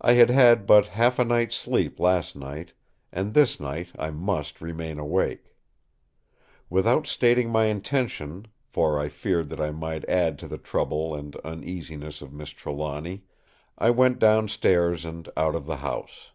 [0.00, 2.74] I had had but half a night's sleep last night;
[3.10, 5.56] and this night I must remain awake.
[6.70, 11.34] Without stating my intention, for I feared that I might add to the trouble and
[11.42, 13.24] uneasiness of Miss Trelawny,
[13.76, 16.30] I went downstairs and out of the house.